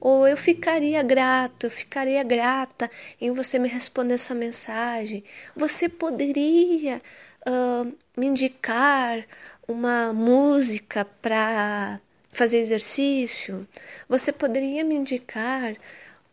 Ou 0.00 0.26
eu 0.26 0.36
ficaria 0.36 1.02
grato, 1.02 1.66
eu 1.66 1.70
ficaria 1.70 2.22
grata 2.22 2.90
em 3.20 3.30
você 3.30 3.58
me 3.58 3.68
responder 3.68 4.14
essa 4.14 4.34
mensagem. 4.34 5.24
Você 5.56 5.88
poderia 5.88 7.00
uh, 7.46 7.96
me 8.16 8.26
indicar 8.26 9.24
uma 9.68 10.12
música 10.12 11.04
para 11.04 12.00
fazer 12.32 12.58
exercício? 12.58 13.66
Você 14.08 14.32
poderia 14.32 14.84
me 14.84 14.94
indicar 14.94 15.74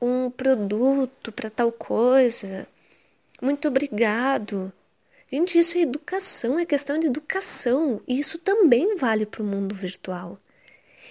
um 0.02 0.30
produto 0.30 1.32
para 1.32 1.50
tal 1.50 1.72
coisa? 1.72 2.68
Muito 3.42 3.68
obrigado. 3.68 4.72
Gente, 5.32 5.58
isso 5.58 5.78
é 5.78 5.82
educação, 5.82 6.60
é 6.60 6.66
questão 6.66 7.00
de 7.00 7.08
educação. 7.08 8.02
E 8.08 8.20
isso 8.20 8.38
também 8.38 8.96
vale 8.96 9.25
para 9.25 9.42
o 9.42 9.46
mundo 9.46 9.74
virtual. 9.74 10.40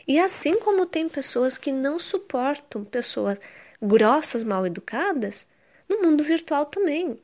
E 0.06 0.18
assim 0.18 0.58
como 0.60 0.86
tem 0.86 1.08
pessoas 1.08 1.58
que 1.58 1.72
não 1.72 1.98
suportam 1.98 2.84
pessoas 2.84 3.38
grossas, 3.80 4.44
mal 4.44 4.66
educadas, 4.66 5.46
no 5.88 6.02
mundo 6.02 6.22
virtual 6.22 6.66
também. 6.66 7.18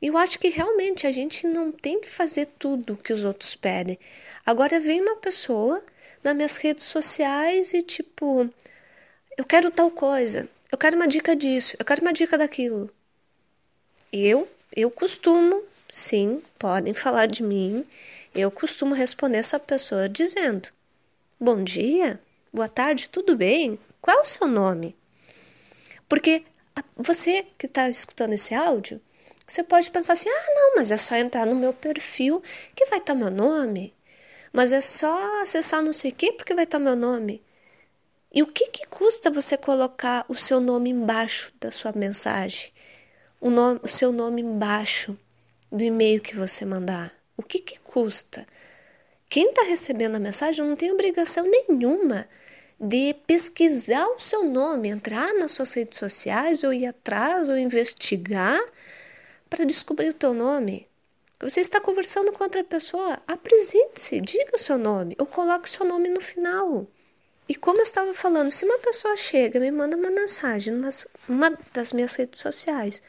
Eu 0.00 0.16
acho 0.16 0.38
que 0.38 0.48
realmente 0.48 1.06
a 1.06 1.12
gente 1.12 1.46
não 1.46 1.70
tem 1.70 2.00
que 2.00 2.08
fazer 2.08 2.46
tudo 2.58 2.96
que 2.96 3.12
os 3.12 3.24
outros 3.24 3.54
pedem. 3.54 3.98
Agora 4.44 4.80
vem 4.80 5.00
uma 5.00 5.16
pessoa 5.16 5.82
nas 6.22 6.34
minhas 6.34 6.56
redes 6.56 6.84
sociais 6.84 7.72
e 7.72 7.82
tipo, 7.82 8.48
eu 9.36 9.44
quero 9.44 9.70
tal 9.70 9.90
coisa. 9.90 10.48
eu 10.70 10.78
quero 10.78 10.96
uma 10.96 11.08
dica 11.08 11.34
disso, 11.34 11.76
eu 11.78 11.84
quero 11.84 12.02
uma 12.02 12.12
dica 12.12 12.36
daquilo. 12.38 12.90
Eu, 14.12 14.48
eu 14.74 14.90
costumo, 14.90 15.62
sim, 15.88 16.42
podem 16.58 16.94
falar 16.94 17.26
de 17.26 17.42
mim, 17.42 17.86
eu 18.34 18.50
costumo 18.50 18.94
responder 18.94 19.38
essa 19.38 19.58
pessoa 19.58 20.08
dizendo: 20.08 20.68
Bom 21.38 21.62
dia, 21.62 22.20
boa 22.52 22.68
tarde, 22.68 23.08
tudo 23.08 23.36
bem? 23.36 23.78
Qual 24.00 24.18
é 24.18 24.20
o 24.20 24.24
seu 24.24 24.46
nome? 24.46 24.96
Porque 26.08 26.42
você 26.96 27.46
que 27.56 27.66
está 27.66 27.88
escutando 27.88 28.32
esse 28.32 28.54
áudio, 28.54 29.00
você 29.50 29.64
pode 29.64 29.90
pensar 29.90 30.12
assim: 30.12 30.28
ah, 30.28 30.54
não, 30.54 30.76
mas 30.76 30.92
é 30.92 30.96
só 30.96 31.16
entrar 31.16 31.44
no 31.44 31.56
meu 31.56 31.72
perfil 31.72 32.40
que 32.74 32.86
vai 32.86 33.00
estar 33.00 33.14
tá 33.14 33.18
meu 33.18 33.30
nome. 33.30 33.92
Mas 34.52 34.72
é 34.72 34.80
só 34.80 35.42
acessar 35.42 35.82
não 35.82 35.92
sei 35.92 36.12
o 36.12 36.14
que 36.14 36.32
porque 36.32 36.54
vai 36.54 36.64
estar 36.64 36.78
tá 36.78 36.84
meu 36.84 36.94
nome. 36.94 37.42
E 38.32 38.42
o 38.44 38.46
que, 38.46 38.68
que 38.68 38.86
custa 38.86 39.28
você 39.28 39.56
colocar 39.56 40.24
o 40.28 40.36
seu 40.36 40.60
nome 40.60 40.90
embaixo 40.90 41.52
da 41.58 41.72
sua 41.72 41.90
mensagem? 41.92 42.70
O, 43.40 43.50
nome, 43.50 43.80
o 43.82 43.88
seu 43.88 44.12
nome 44.12 44.40
embaixo 44.40 45.18
do 45.70 45.82
e-mail 45.82 46.20
que 46.20 46.36
você 46.36 46.64
mandar? 46.64 47.12
O 47.36 47.42
que, 47.42 47.58
que 47.58 47.80
custa? 47.80 48.46
Quem 49.28 49.50
está 49.50 49.62
recebendo 49.62 50.14
a 50.14 50.20
mensagem 50.20 50.64
não 50.64 50.76
tem 50.76 50.92
obrigação 50.92 51.44
nenhuma 51.44 52.28
de 52.78 53.14
pesquisar 53.26 54.06
o 54.06 54.20
seu 54.20 54.44
nome, 54.44 54.88
entrar 54.88 55.34
nas 55.34 55.50
suas 55.50 55.72
redes 55.72 55.98
sociais 55.98 56.62
ou 56.62 56.72
ir 56.72 56.86
atrás 56.86 57.48
ou 57.48 57.58
investigar 57.58 58.60
para 59.50 59.64
descobrir 59.64 60.08
o 60.08 60.14
teu 60.14 60.32
nome. 60.32 60.88
Você 61.40 61.60
está 61.60 61.80
conversando 61.80 62.32
com 62.32 62.44
outra 62.44 62.62
pessoa, 62.62 63.18
apresente-se, 63.26 64.20
diga 64.20 64.54
o 64.54 64.58
seu 64.58 64.78
nome 64.78 65.16
ou 65.18 65.26
coloque 65.26 65.68
o 65.68 65.70
seu 65.70 65.84
nome 65.84 66.08
no 66.08 66.20
final. 66.20 66.86
E 67.48 67.54
como 67.54 67.78
eu 67.78 67.82
estava 67.82 68.14
falando, 68.14 68.50
se 68.50 68.64
uma 68.64 68.78
pessoa 68.78 69.16
chega 69.16 69.58
me 69.58 69.70
manda 69.72 69.96
uma 69.96 70.10
mensagem 70.10 70.72
numa 70.72 70.90
uma 71.28 71.58
das 71.72 71.92
minhas 71.92 72.14
redes 72.14 72.38
sociais, 72.38 73.02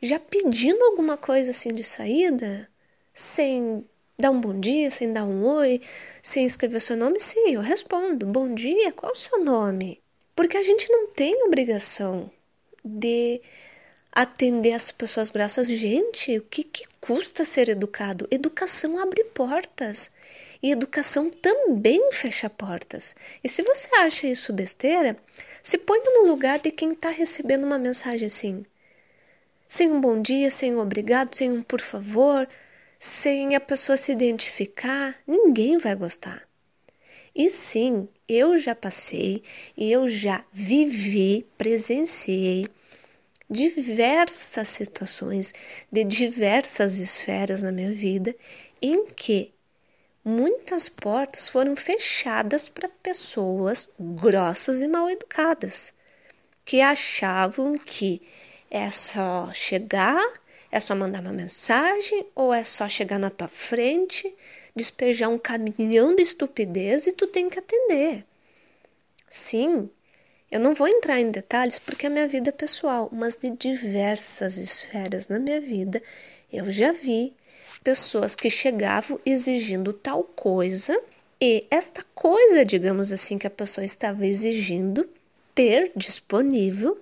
já 0.00 0.18
pedindo 0.18 0.82
alguma 0.84 1.16
coisa 1.16 1.50
assim 1.50 1.72
de 1.72 1.82
saída, 1.82 2.68
sem 3.12 3.84
dar 4.18 4.30
um 4.30 4.40
bom 4.40 4.58
dia, 4.60 4.90
sem 4.90 5.12
dar 5.12 5.24
um 5.24 5.44
oi, 5.44 5.80
sem 6.22 6.46
escrever 6.46 6.80
seu 6.80 6.96
nome, 6.96 7.18
sim, 7.18 7.54
eu 7.54 7.60
respondo: 7.60 8.26
bom 8.26 8.54
dia, 8.54 8.92
qual 8.92 9.12
o 9.12 9.16
seu 9.16 9.42
nome? 9.42 10.00
Porque 10.36 10.56
a 10.56 10.62
gente 10.62 10.88
não 10.90 11.08
tem 11.08 11.42
obrigação 11.44 12.30
de 12.84 13.40
atender 14.12 14.72
as 14.72 14.90
pessoas 14.90 15.30
graças. 15.30 15.68
Gente, 15.68 16.38
o 16.38 16.42
que, 16.42 16.64
que 16.64 16.84
custa 17.00 17.44
ser 17.44 17.68
educado? 17.68 18.26
Educação 18.30 18.98
abre 18.98 19.24
portas. 19.24 20.12
E 20.62 20.70
educação 20.70 21.30
também 21.30 22.12
fecha 22.12 22.50
portas. 22.50 23.16
E 23.42 23.48
se 23.48 23.62
você 23.62 23.88
acha 23.96 24.26
isso 24.26 24.52
besteira, 24.52 25.16
se 25.62 25.78
ponha 25.78 26.04
no 26.04 26.28
lugar 26.28 26.58
de 26.58 26.70
quem 26.70 26.92
está 26.92 27.08
recebendo 27.08 27.64
uma 27.64 27.78
mensagem 27.78 28.26
assim. 28.26 28.64
Sem 29.66 29.90
um 29.90 30.00
bom 30.00 30.20
dia, 30.20 30.50
sem 30.50 30.74
um 30.74 30.80
obrigado, 30.80 31.34
sem 31.34 31.50
um 31.50 31.62
por 31.62 31.80
favor, 31.80 32.46
sem 32.98 33.54
a 33.54 33.60
pessoa 33.60 33.96
se 33.96 34.12
identificar, 34.12 35.16
ninguém 35.26 35.78
vai 35.78 35.94
gostar. 35.94 36.46
E 37.34 37.48
sim, 37.48 38.08
eu 38.28 38.58
já 38.58 38.74
passei 38.74 39.42
e 39.76 39.90
eu 39.90 40.08
já 40.08 40.44
vivi, 40.52 41.46
presenciei 41.56 42.66
diversas 43.50 44.68
situações 44.68 45.52
de 45.90 46.04
diversas 46.04 46.98
esferas 46.98 47.62
na 47.62 47.72
minha 47.72 47.90
vida 47.90 48.34
em 48.80 49.06
que 49.06 49.52
muitas 50.24 50.88
portas 50.88 51.48
foram 51.48 51.74
fechadas 51.74 52.68
para 52.68 52.88
pessoas 52.88 53.90
grossas 53.98 54.80
e 54.80 54.86
mal 54.86 55.10
educadas, 55.10 55.92
que 56.64 56.80
achavam 56.80 57.76
que 57.76 58.22
é 58.70 58.90
só 58.90 59.50
chegar, 59.52 60.22
é 60.70 60.78
só 60.78 60.94
mandar 60.94 61.20
uma 61.20 61.32
mensagem 61.32 62.26
ou 62.34 62.54
é 62.54 62.62
só 62.62 62.88
chegar 62.88 63.18
na 63.18 63.30
tua 63.30 63.48
frente, 63.48 64.32
despejar 64.76 65.28
um 65.28 65.38
caminhão 65.38 66.14
de 66.14 66.22
estupidez 66.22 67.08
e 67.08 67.12
tu 67.12 67.26
tem 67.26 67.50
que 67.50 67.58
atender. 67.58 68.24
Sim, 69.28 69.90
eu 70.50 70.58
não 70.58 70.74
vou 70.74 70.88
entrar 70.88 71.20
em 71.20 71.30
detalhes 71.30 71.78
porque 71.78 72.06
é 72.06 72.08
minha 72.08 72.26
vida 72.26 72.50
é 72.50 72.52
pessoal, 72.52 73.08
mas 73.12 73.36
de 73.36 73.50
diversas 73.50 74.56
esferas 74.56 75.28
na 75.28 75.38
minha 75.38 75.60
vida 75.60 76.02
eu 76.52 76.70
já 76.70 76.92
vi 76.92 77.32
pessoas 77.84 78.34
que 78.34 78.50
chegavam 78.50 79.20
exigindo 79.24 79.92
tal 79.92 80.24
coisa 80.24 81.00
e 81.40 81.64
esta 81.70 82.04
coisa, 82.14 82.64
digamos 82.64 83.12
assim, 83.12 83.38
que 83.38 83.46
a 83.46 83.50
pessoa 83.50 83.84
estava 83.84 84.26
exigindo 84.26 85.08
ter 85.54 85.90
disponível 85.96 86.98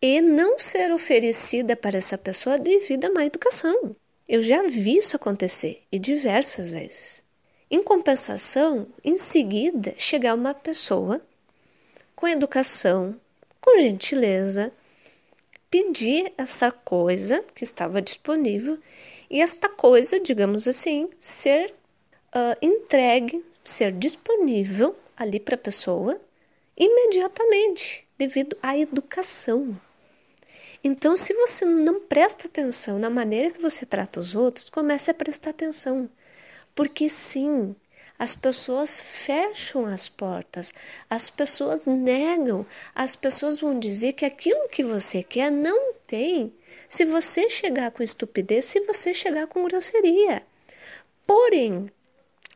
e 0.00 0.20
não 0.20 0.58
ser 0.58 0.92
oferecida 0.92 1.74
para 1.74 1.98
essa 1.98 2.18
pessoa 2.18 2.58
devido 2.58 3.06
a 3.06 3.10
má 3.10 3.24
educação. 3.24 3.96
Eu 4.28 4.42
já 4.42 4.62
vi 4.62 4.98
isso 4.98 5.16
acontecer 5.16 5.82
e 5.90 5.98
diversas 5.98 6.68
vezes. 6.68 7.24
Em 7.70 7.82
compensação, 7.82 8.86
em 9.04 9.16
seguida, 9.16 9.94
chegar 9.96 10.34
uma 10.34 10.52
pessoa 10.52 11.20
com 12.18 12.26
educação, 12.26 13.14
com 13.60 13.78
gentileza, 13.78 14.72
pedir 15.70 16.32
essa 16.36 16.72
coisa 16.72 17.44
que 17.54 17.62
estava 17.62 18.02
disponível 18.02 18.76
e 19.30 19.40
esta 19.40 19.68
coisa, 19.68 20.18
digamos 20.18 20.66
assim, 20.66 21.08
ser 21.20 21.72
uh, 22.34 22.58
entregue, 22.60 23.44
ser 23.62 23.92
disponível 23.92 24.96
ali 25.16 25.38
para 25.38 25.54
a 25.54 25.58
pessoa 25.58 26.20
imediatamente, 26.76 28.04
devido 28.18 28.56
à 28.60 28.76
educação. 28.76 29.80
Então, 30.82 31.16
se 31.16 31.32
você 31.34 31.64
não 31.64 32.00
presta 32.00 32.48
atenção 32.48 32.98
na 32.98 33.08
maneira 33.08 33.52
que 33.52 33.62
você 33.62 33.86
trata 33.86 34.18
os 34.18 34.34
outros, 34.34 34.68
comece 34.70 35.08
a 35.08 35.14
prestar 35.14 35.50
atenção. 35.50 36.10
Porque 36.74 37.08
sim, 37.08 37.76
as 38.18 38.34
pessoas 38.34 39.00
fecham 39.00 39.86
as 39.86 40.08
portas, 40.08 40.72
as 41.08 41.30
pessoas 41.30 41.86
negam, 41.86 42.66
as 42.94 43.14
pessoas 43.14 43.60
vão 43.60 43.78
dizer 43.78 44.14
que 44.14 44.24
aquilo 44.24 44.68
que 44.68 44.82
você 44.82 45.22
quer 45.22 45.52
não 45.52 45.94
tem. 46.06 46.52
Se 46.88 47.04
você 47.04 47.48
chegar 47.48 47.90
com 47.92 48.02
estupidez, 48.02 48.64
se 48.64 48.80
você 48.80 49.14
chegar 49.14 49.46
com 49.46 49.64
grosseria. 49.64 50.42
Porém, 51.26 51.90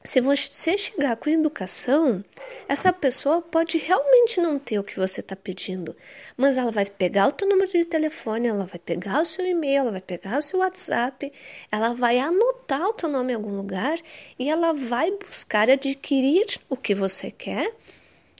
se 0.04 0.20
você 0.20 0.76
chegar 0.76 1.16
com 1.16 1.30
educação, 1.30 2.24
essa 2.68 2.92
pessoa 2.92 3.40
pode 3.40 3.78
realmente 3.78 4.40
não 4.40 4.58
ter 4.58 4.78
o 4.78 4.82
que 4.82 4.98
você 4.98 5.20
está 5.20 5.36
pedindo, 5.36 5.96
mas 6.36 6.58
ela 6.58 6.72
vai 6.72 6.84
pegar 6.84 7.28
o 7.28 7.32
teu 7.32 7.48
número 7.48 7.70
de 7.70 7.84
telefone, 7.84 8.48
ela 8.48 8.66
vai 8.66 8.80
pegar 8.80 9.22
o 9.22 9.24
seu 9.24 9.46
e-mail, 9.46 9.82
ela 9.82 9.92
vai 9.92 10.00
pegar 10.00 10.38
o 10.38 10.42
seu 10.42 10.58
WhatsApp, 10.58 11.32
ela 11.70 11.94
vai 11.94 12.18
anotar 12.18 12.82
o 12.82 12.92
teu 12.92 13.08
nome 13.08 13.32
em 13.32 13.36
algum 13.36 13.54
lugar 13.56 13.96
e 14.36 14.50
ela 14.50 14.72
vai 14.72 15.10
buscar 15.12 15.70
adquirir 15.70 16.46
o 16.68 16.76
que 16.76 16.96
você 16.96 17.30
quer, 17.30 17.72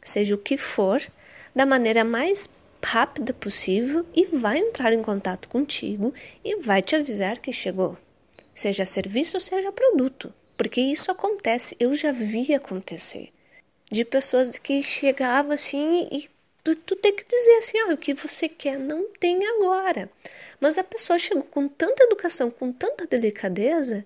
seja 0.03 0.35
o 0.35 0.39
que 0.39 0.57
for, 0.57 1.01
da 1.55 1.65
maneira 1.65 2.03
mais 2.03 2.51
rápida 2.85 3.33
possível 3.33 4.05
e 4.13 4.25
vai 4.25 4.59
entrar 4.59 4.93
em 4.93 5.03
contato 5.03 5.49
contigo 5.49 6.13
e 6.45 6.57
vai 6.57 6.83
te 6.83 6.97
avisar 6.97 7.39
que 7.39 7.53
chegou, 7.53 7.97
seja 8.53 8.85
serviço 8.85 9.37
ou 9.37 9.41
seja 9.41 9.71
produto. 9.71 10.35
Porque 10.57 10.81
isso 10.81 11.11
acontece, 11.11 11.77
eu 11.81 11.95
já 11.95 12.13
vi 12.13 12.55
acontecer. 12.55 13.31
De 13.91 14.05
pessoas 14.05 14.59
que 14.59 14.83
chegavam 14.83 15.53
assim 15.53 16.09
e 16.11 16.29
tu, 16.65 16.75
tu 16.75 16.97
tem 16.97 17.15
que 17.15 17.25
dizer 17.25 17.57
assim, 17.59 17.79
ah, 17.79 17.93
o 17.93 17.97
que 17.97 18.15
você 18.15 18.49
quer 18.49 18.79
não 18.79 19.09
tem 19.19 19.45
agora. 19.47 20.11
Mas 20.61 20.79
a 20.79 20.85
pessoa 20.85 21.19
chegou 21.19 21.43
com 21.43 21.69
tanta 21.69 22.05
educação, 22.05 22.51
com 22.51 22.73
tanta 22.73 23.07
delicadeza, 23.07 24.05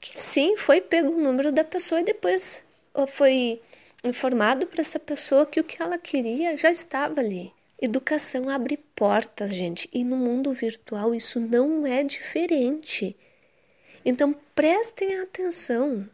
que 0.00 0.18
sim, 0.18 0.56
foi 0.56 0.80
pego 0.80 1.12
o 1.12 1.20
número 1.20 1.52
da 1.52 1.64
pessoa 1.64 2.00
e 2.00 2.04
depois 2.04 2.64
foi 3.08 3.60
informado 4.04 4.66
para 4.66 4.80
essa 4.80 4.98
pessoa 4.98 5.46
que 5.46 5.60
o 5.60 5.64
que 5.64 5.80
ela 5.82 5.98
queria 5.98 6.56
já 6.56 6.70
estava 6.70 7.20
ali. 7.20 7.52
Educação 7.80 8.48
abre 8.48 8.78
portas, 8.94 9.52
gente, 9.52 9.88
e 9.92 10.02
no 10.02 10.16
mundo 10.16 10.52
virtual 10.52 11.14
isso 11.14 11.38
não 11.38 11.86
é 11.86 12.02
diferente. 12.02 13.14
Então 14.08 14.32
prestem 14.54 15.18
atenção. 15.18 16.08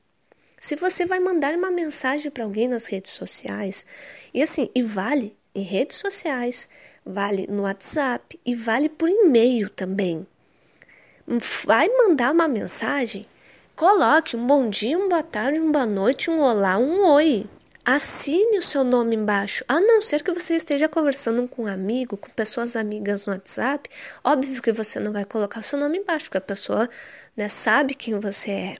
Se 0.58 0.75
você 0.75 1.04
vai 1.04 1.20
mandar 1.20 1.52
uma 1.54 1.70
mensagem 1.70 2.30
para 2.30 2.44
alguém 2.44 2.66
nas 2.66 2.87
redes 2.87 3.12
sociais, 3.12 3.84
e 4.32 4.42
assim, 4.42 4.70
e 4.75 4.82
vale 4.82 5.37
em 5.54 5.61
redes 5.61 5.99
sociais, 5.99 6.70
vale 7.04 7.46
no 7.49 7.64
WhatsApp 7.64 8.40
e 8.46 8.54
vale 8.54 8.88
por 8.88 9.11
e-mail 9.11 9.68
também. 9.68 10.26
Vai 11.66 11.87
mandar 11.90 12.32
uma 12.32 12.49
mensagem? 12.49 13.26
Coloque 13.76 14.37
um 14.38 14.46
bom 14.46 14.70
dia, 14.70 14.96
uma 14.96 15.11
boa 15.11 15.22
tarde, 15.22 15.61
uma 15.61 15.72
boa 15.72 15.87
noite, 15.87 16.30
um 16.30 16.40
olá, 16.40 16.78
um 16.78 17.04
oi. 17.08 17.46
Assine 17.84 18.58
o 18.58 18.62
seu 18.62 18.84
nome 18.84 19.16
embaixo, 19.16 19.64
a 19.66 19.80
não 19.80 20.00
ser 20.00 20.22
que 20.22 20.32
você 20.32 20.54
esteja 20.54 20.88
conversando 20.88 21.48
com 21.48 21.64
um 21.64 21.66
amigo, 21.66 22.16
com 22.16 22.30
pessoas 22.30 22.76
amigas 22.76 23.26
no 23.26 23.32
WhatsApp. 23.32 23.90
Óbvio 24.22 24.62
que 24.62 24.70
você 24.70 25.00
não 25.00 25.12
vai 25.12 25.24
colocar 25.24 25.58
o 25.58 25.62
seu 25.64 25.76
nome 25.76 25.98
embaixo, 25.98 26.26
porque 26.26 26.38
a 26.38 26.40
pessoa 26.40 26.88
né, 27.36 27.48
sabe 27.48 27.96
quem 27.96 28.20
você 28.20 28.50
é. 28.52 28.76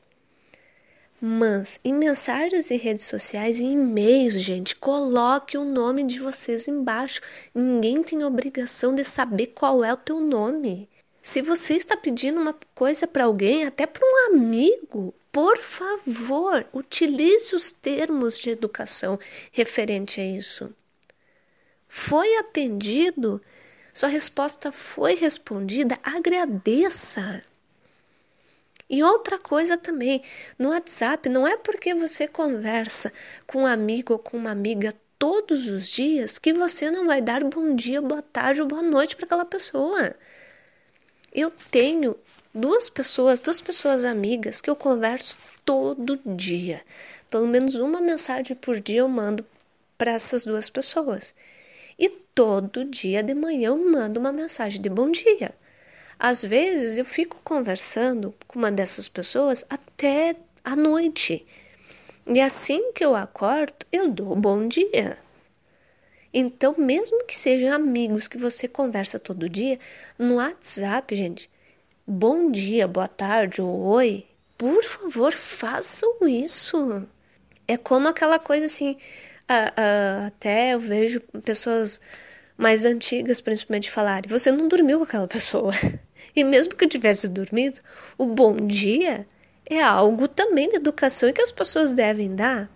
Mas 1.21 1.80
em 1.85 1.92
mensagens 1.92 2.71
em 2.71 2.76
redes 2.76 3.04
sociais 3.04 3.59
e 3.59 3.64
e-mails, 3.64 4.35
gente, 4.35 4.76
coloque 4.76 5.59
o 5.59 5.64
nome 5.64 6.04
de 6.04 6.21
vocês 6.21 6.68
embaixo. 6.68 7.21
Ninguém 7.52 8.04
tem 8.04 8.23
obrigação 8.23 8.94
de 8.94 9.02
saber 9.02 9.49
qual 9.49 9.82
é 9.82 9.92
o 9.92 9.97
teu 9.97 10.21
nome. 10.21 10.88
Se 11.21 11.42
você 11.42 11.75
está 11.75 11.97
pedindo 11.97 12.40
uma 12.40 12.54
coisa 12.73 13.09
para 13.09 13.25
alguém, 13.25 13.64
até 13.64 13.85
para 13.85 14.04
um 14.04 14.35
amigo, 14.35 15.12
por 15.33 15.57
favor, 15.57 16.67
utilize 16.75 17.55
os 17.57 17.71
termos 17.71 18.37
de 18.37 18.51
educação 18.51 19.19
referente 19.51 20.21
a 20.21 20.25
isso. 20.25 20.73
Foi 21.89 22.37
atendido? 22.37 23.43
Sua 23.95 24.11
resposta 24.11 24.71
foi 24.71 25.15
respondida? 25.15 25.99
Agradeça. 26.03 27.43
E 28.89 29.03
outra 29.03 29.39
coisa 29.39 29.79
também, 29.79 30.23
no 30.59 30.69
WhatsApp, 30.69 31.27
não 31.31 31.47
é 31.47 31.57
porque 31.57 31.95
você 31.95 32.29
conversa 32.29 33.11
com 33.47 33.62
um 33.62 33.67
amigo 33.67 34.12
ou 34.12 34.19
com 34.19 34.37
uma 34.37 34.51
amiga 34.51 34.95
todos 35.19 35.67
os 35.67 35.89
dias 35.89 36.39
que 36.39 36.53
você 36.53 36.91
não 36.91 37.07
vai 37.07 37.23
dar 37.23 37.43
bom 37.45 37.75
dia, 37.75 38.03
boa 38.03 38.21
tarde 38.21 38.61
ou 38.61 38.69
boa 38.69 38.83
noite 38.83 39.17
para 39.17 39.25
aquela 39.25 39.47
pessoa. 39.47 40.15
Eu 41.33 41.51
tenho 41.71 42.17
duas 42.54 42.90
pessoas, 42.90 43.40
duas 43.40 43.61
pessoas 43.61 44.04
amigas 44.04 44.61
que 44.61 44.68
eu 44.68 44.76
converso 44.76 45.37
todo 45.64 46.21
dia. 46.25 46.82
Pelo 47.30 47.47
menos 47.47 47.76
uma 47.76 48.00
mensagem 48.00 48.56
por 48.56 48.80
dia 48.80 49.00
eu 49.00 49.09
mando 49.09 49.44
para 49.97 50.12
essas 50.12 50.44
duas 50.44 50.68
pessoas. 50.68 51.35
E 51.99 52.09
todo 52.35 52.85
dia 52.85 53.23
de 53.23 53.35
manhã 53.35 53.68
eu 53.68 53.90
mando 53.90 54.21
uma 54.21 54.32
mensagem 54.32 54.80
de 54.80 54.88
bom 54.88 55.11
dia. 55.11 55.54
Às 56.18 56.44
vezes 56.44 56.99
eu 56.99 57.04
fico 57.04 57.40
conversando 57.42 58.35
com 58.47 58.59
uma 58.59 58.71
dessas 58.71 59.09
pessoas 59.09 59.64
até 59.68 60.37
a 60.64 60.76
noite. 60.76 61.47
E 62.26 62.40
assim 62.40 62.92
que 62.92 63.04
eu 63.04 63.16
acordo, 63.16 63.75
eu 63.90 64.09
dou 64.09 64.37
bom 64.37 64.68
dia. 64.68 65.18
Então, 66.32 66.75
mesmo 66.78 67.25
que 67.25 67.37
sejam 67.37 67.73
amigos 67.75 68.26
que 68.26 68.38
você 68.38 68.66
conversa 68.66 69.18
todo 69.18 69.49
dia, 69.49 69.78
no 70.18 70.37
WhatsApp, 70.37 71.14
gente, 71.14 71.50
bom 72.12 72.50
dia, 72.50 72.87
boa 72.87 73.09
tarde 73.09 73.62
ou 73.62 73.81
oi, 73.85 74.26
por 74.59 74.85
favor, 74.85 75.33
façam 75.33 76.28
isso. 76.28 77.07
É 77.66 77.78
como 77.78 78.07
aquela 78.07 78.38
coisa 78.38 78.66
assim, 78.66 78.99
até 80.26 80.75
eu 80.75 80.81
vejo 80.81 81.21
pessoas 81.42 82.02
mais 82.57 82.85
antigas, 82.85 83.40
principalmente, 83.40 83.90
falarem: 83.90 84.28
você 84.28 84.52
não 84.52 84.69
dormiu 84.69 84.99
com 84.99 85.04
aquela 85.04 85.28
pessoa. 85.28 85.73
E 86.35 86.42
mesmo 86.45 86.75
que 86.75 86.83
eu 86.83 86.88
tivesse 86.88 87.28
dormido, 87.28 87.78
o 88.16 88.25
bom 88.25 88.57
dia 88.57 89.26
é 89.69 89.83
algo 89.83 90.26
também 90.26 90.66
de 90.71 90.76
educação 90.76 91.28
e 91.28 91.33
que 91.33 91.42
as 91.42 91.52
pessoas 91.52 91.92
devem 91.92 92.35
dar. 92.35 92.71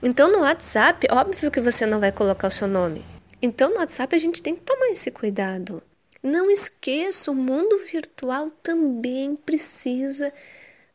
Então, 0.00 0.30
no 0.30 0.42
WhatsApp, 0.42 1.04
óbvio 1.10 1.50
que 1.50 1.60
você 1.60 1.84
não 1.84 1.98
vai 1.98 2.12
colocar 2.12 2.46
o 2.46 2.50
seu 2.50 2.68
nome. 2.68 3.04
Então, 3.42 3.70
no 3.70 3.78
WhatsApp, 3.78 4.14
a 4.14 4.18
gente 4.20 4.40
tem 4.40 4.54
que 4.54 4.60
tomar 4.60 4.86
esse 4.86 5.10
cuidado. 5.10 5.82
Não 6.22 6.50
esqueça, 6.50 7.30
o 7.30 7.34
mundo 7.34 7.78
virtual 7.78 8.50
também 8.62 9.34
precisa 9.34 10.32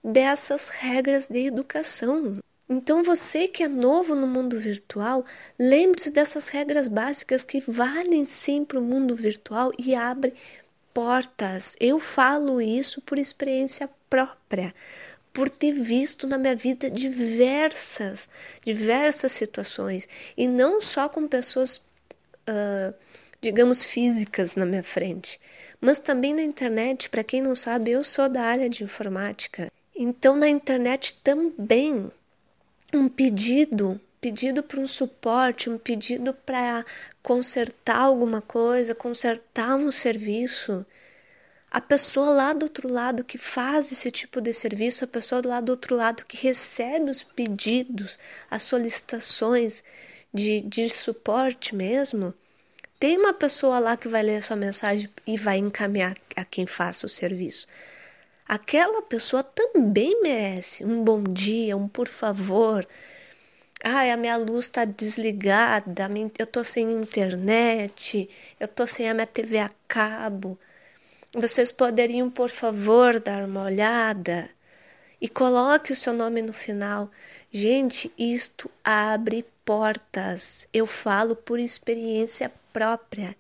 dessas 0.04 0.70
regras 0.70 1.28
de 1.28 1.48
educação. 1.48 2.38
Então, 2.68 3.04
você 3.04 3.48
que 3.48 3.64
é 3.64 3.68
novo 3.68 4.16
no 4.16 4.28
mundo 4.28 4.60
virtual, 4.60 5.26
lembre-se 5.58 6.12
dessas 6.12 6.48
regras 6.48 6.88
básicas 6.88 7.44
que 7.44 7.60
valem 7.68 8.26
sim 8.26 8.66
para 8.66 8.80
o 8.80 8.84
mundo 8.84 9.16
virtual 9.16 9.72
e 9.78 9.94
abre 9.94 10.34
portas. 10.94 11.76
Eu 11.80 12.00
falo 12.00 12.62
isso 12.62 13.02
por 13.02 13.18
experiência 13.18 13.90
própria 14.10 14.74
por 15.36 15.50
ter 15.50 15.74
visto 15.74 16.26
na 16.26 16.38
minha 16.38 16.56
vida 16.56 16.90
diversas, 16.90 18.30
diversas 18.64 19.34
situações 19.34 20.08
e 20.38 20.48
não 20.48 20.80
só 20.80 21.10
com 21.10 21.28
pessoas, 21.28 21.86
uh, 22.48 22.96
digamos, 23.46 23.86
físicas 23.86 24.56
na 24.56 24.66
minha 24.66 24.84
frente, 24.84 25.40
mas 25.80 26.00
também 26.00 26.34
na 26.34 26.42
internet. 26.42 27.10
Para 27.12 27.24
quem 27.24 27.44
não 27.44 27.56
sabe, 27.56 27.92
eu 27.92 28.04
sou 28.04 28.28
da 28.28 28.42
área 28.42 28.68
de 28.68 28.84
informática, 28.84 29.72
então 29.96 30.36
na 30.36 30.50
internet 30.50 31.14
também 31.24 32.10
um 32.92 33.08
pedido 33.08 34.02
pedido 34.20 34.64
para 34.64 34.80
um 34.80 34.88
suporte, 34.88 35.70
um 35.70 35.78
pedido 35.78 36.34
para 36.34 36.84
consertar 37.22 37.98
alguma 37.98 38.42
coisa, 38.42 38.96
consertar 38.96 39.76
um 39.76 39.92
serviço, 39.92 40.84
a 41.70 41.80
pessoa 41.80 42.32
lá 42.32 42.52
do 42.52 42.64
outro 42.64 42.88
lado 42.92 43.24
que 43.24 43.38
faz 43.38 43.92
esse 43.92 44.10
tipo 44.10 44.42
de 44.42 44.52
serviço, 44.52 45.04
a 45.04 45.08
pessoa 45.08 45.44
lá 45.46 45.62
do 45.62 45.70
outro 45.70 45.96
lado 45.96 46.26
que 46.26 46.38
recebe 46.38 47.12
os 47.12 47.22
pedidos, 47.22 48.18
as 48.50 48.64
solicitações 48.64 49.84
de, 50.34 50.62
de 50.62 50.90
suporte 50.90 51.76
mesmo, 51.76 52.34
tem 53.06 53.20
uma 53.20 53.36
pessoa 53.36 53.78
lá 53.78 53.96
que 53.96 54.08
vai 54.08 54.24
ler 54.24 54.38
a 54.38 54.42
sua 54.42 54.56
mensagem 54.56 55.08
e 55.28 55.38
vai 55.38 55.60
encaminhar 55.60 56.18
a 56.36 56.44
quem 56.44 56.66
faça 56.66 57.06
o 57.06 57.10
serviço. 57.10 57.68
Aquela 58.48 59.00
pessoa 59.04 59.44
também 59.44 60.24
merece 60.24 60.84
um 60.84 61.04
bom 61.04 61.22
dia, 61.22 61.78
um 61.78 61.88
por 61.88 62.08
favor. 62.08 62.84
Ai, 63.84 64.10
a 64.10 64.18
minha 64.18 64.36
luz 64.38 64.66
está 64.66 64.86
desligada, 64.86 66.10
eu 66.40 66.48
tô 66.48 66.64
sem 66.64 66.92
internet, 66.94 68.28
eu 68.60 68.68
tô 68.68 68.88
sem 68.88 69.08
a 69.08 69.14
minha 69.14 69.28
TV 69.28 69.60
a 69.60 69.70
cabo. 69.88 70.58
Vocês 71.32 71.72
poderiam, 71.72 72.28
por 72.28 72.50
favor, 72.50 73.20
dar 73.20 73.44
uma 73.44 73.66
olhada 73.66 74.50
e 75.22 75.30
coloque 75.30 75.92
o 75.94 75.96
seu 75.96 76.12
nome 76.12 76.42
no 76.42 76.54
final. 76.54 77.12
Gente, 77.52 78.12
isto 78.18 78.68
abre 78.84 79.46
portas. 79.64 80.68
Eu 80.74 80.88
falo 80.88 81.36
por 81.36 81.60
experiência 81.60 82.52
própria. 82.76 83.34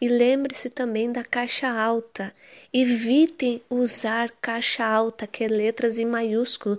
E 0.00 0.08
lembre-se 0.08 0.68
também 0.68 1.12
da 1.12 1.22
caixa 1.22 1.68
alta. 1.68 2.34
Evitem 2.72 3.62
usar 3.70 4.28
caixa 4.42 4.84
alta, 4.84 5.28
que 5.28 5.44
é 5.44 5.48
letras 5.48 5.96
em 5.96 6.04
maiúsculo, 6.04 6.76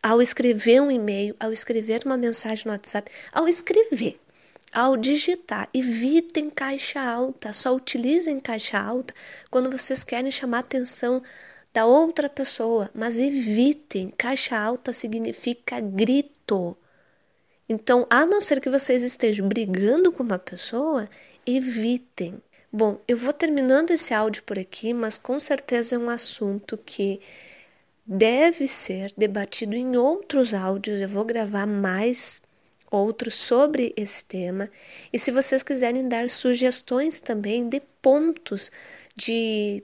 ao 0.00 0.22
escrever 0.22 0.80
um 0.80 0.88
e-mail, 0.88 1.34
ao 1.40 1.52
escrever 1.52 2.02
uma 2.04 2.16
mensagem 2.16 2.66
no 2.66 2.70
WhatsApp, 2.70 3.10
ao 3.32 3.48
escrever. 3.48 4.20
Ao 4.72 4.96
digitar, 4.96 5.68
evitem 5.74 6.48
caixa 6.48 7.00
alta, 7.00 7.52
só 7.52 7.74
utilizem 7.74 8.38
caixa 8.38 8.78
alta 8.78 9.12
quando 9.50 9.70
vocês 9.70 10.04
querem 10.04 10.30
chamar 10.30 10.58
a 10.58 10.60
atenção 10.60 11.20
da 11.74 11.86
outra 11.86 12.28
pessoa, 12.28 12.88
mas 12.94 13.18
evitem. 13.18 14.12
Caixa 14.16 14.56
alta 14.56 14.92
significa 14.92 15.80
grito. 15.80 16.76
Então, 17.68 18.06
a 18.08 18.24
não 18.24 18.40
ser 18.40 18.60
que 18.60 18.70
vocês 18.70 19.02
estejam 19.02 19.48
brigando 19.48 20.12
com 20.12 20.22
uma 20.22 20.38
pessoa, 20.38 21.08
evitem. 21.44 22.40
Bom, 22.72 23.00
eu 23.08 23.16
vou 23.16 23.32
terminando 23.32 23.90
esse 23.90 24.12
áudio 24.14 24.42
por 24.44 24.58
aqui, 24.58 24.92
mas 24.92 25.18
com 25.18 25.38
certeza 25.40 25.96
é 25.96 25.98
um 25.98 26.10
assunto 26.10 26.78
que 26.78 27.20
deve 28.06 28.68
ser 28.68 29.12
debatido 29.16 29.74
em 29.74 29.96
outros 29.96 30.54
áudios. 30.54 31.00
Eu 31.00 31.08
vou 31.08 31.24
gravar 31.24 31.66
mais 31.66 32.42
outros 32.90 33.34
sobre 33.34 33.92
esse 33.96 34.24
tema. 34.24 34.70
E 35.12 35.18
se 35.18 35.30
vocês 35.30 35.62
quiserem 35.62 36.08
dar 36.08 36.30
sugestões 36.30 37.20
também 37.20 37.68
de 37.68 37.80
pontos 38.00 38.70
de, 39.16 39.82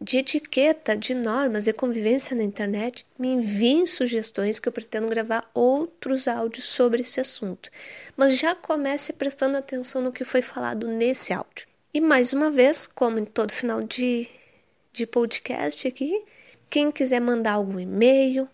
de 0.00 0.18
etiqueta, 0.18 0.96
de 0.96 1.14
normas, 1.14 1.64
de 1.64 1.72
convivência 1.72 2.36
na 2.36 2.42
internet, 2.42 3.06
me 3.18 3.28
enviem 3.28 3.86
sugestões 3.86 4.58
que 4.58 4.68
eu 4.68 4.72
pretendo 4.72 5.08
gravar 5.08 5.48
outros 5.54 6.28
áudios 6.28 6.64
sobre 6.64 7.00
esse 7.00 7.20
assunto. 7.20 7.70
Mas 8.16 8.38
já 8.38 8.54
comece 8.54 9.12
prestando 9.12 9.56
atenção 9.56 10.02
no 10.02 10.12
que 10.12 10.24
foi 10.24 10.42
falado 10.42 10.88
nesse 10.88 11.32
áudio. 11.32 11.66
E 11.92 12.00
mais 12.00 12.32
uma 12.32 12.50
vez, 12.50 12.86
como 12.86 13.18
em 13.18 13.24
todo 13.24 13.52
final 13.52 13.82
de, 13.82 14.28
de 14.92 15.06
podcast 15.06 15.88
aqui, 15.88 16.22
quem 16.68 16.90
quiser 16.90 17.20
mandar 17.20 17.52
algum 17.52 17.80
e-mail, 17.80 18.48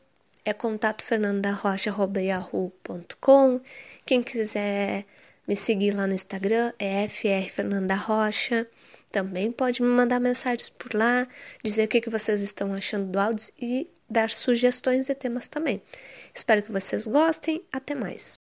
é 0.44 0.52
contato 0.52 1.02
fernandarrocha.yahoo.com. 1.02 3.60
Quem 4.04 4.22
quiser 4.22 5.06
me 5.46 5.54
seguir 5.56 5.92
lá 5.92 6.06
no 6.06 6.14
Instagram 6.14 6.72
é 6.78 7.08
frfernandarocha. 7.08 8.66
Também 9.12 9.52
pode 9.52 9.82
me 9.82 9.88
mandar 9.88 10.18
mensagens 10.18 10.70
por 10.70 10.94
lá, 10.94 11.28
dizer 11.62 11.84
o 11.84 11.88
que 11.88 12.08
vocês 12.08 12.42
estão 12.42 12.72
achando 12.72 13.12
do 13.12 13.18
áudio 13.20 13.52
e 13.60 13.86
dar 14.08 14.30
sugestões 14.30 15.06
de 15.06 15.14
temas 15.14 15.48
também. 15.48 15.82
Espero 16.34 16.62
que 16.62 16.72
vocês 16.72 17.06
gostem. 17.06 17.62
Até 17.70 17.94
mais. 17.94 18.41